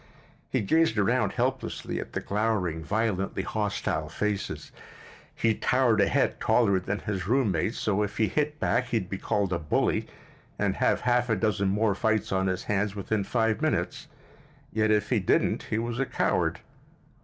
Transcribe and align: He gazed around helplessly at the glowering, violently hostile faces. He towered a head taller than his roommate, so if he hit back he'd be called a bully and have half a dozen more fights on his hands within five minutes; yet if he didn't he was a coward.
He 0.49 0.61
gazed 0.61 0.97
around 0.97 1.33
helplessly 1.33 1.99
at 1.99 2.13
the 2.13 2.21
glowering, 2.21 2.83
violently 2.83 3.43
hostile 3.43 4.09
faces. 4.09 4.71
He 5.35 5.53
towered 5.53 6.01
a 6.01 6.07
head 6.07 6.39
taller 6.39 6.79
than 6.79 6.97
his 7.01 7.27
roommate, 7.27 7.75
so 7.75 8.01
if 8.01 8.17
he 8.17 8.27
hit 8.27 8.59
back 8.59 8.85
he'd 8.85 9.11
be 9.11 9.19
called 9.19 9.53
a 9.53 9.59
bully 9.59 10.07
and 10.57 10.77
have 10.77 11.01
half 11.01 11.29
a 11.29 11.35
dozen 11.35 11.69
more 11.69 11.93
fights 11.93 12.31
on 12.31 12.47
his 12.47 12.63
hands 12.63 12.95
within 12.95 13.23
five 13.23 13.61
minutes; 13.61 14.07
yet 14.73 14.89
if 14.89 15.11
he 15.11 15.19
didn't 15.19 15.67
he 15.69 15.77
was 15.77 15.99
a 15.99 16.07
coward. 16.07 16.61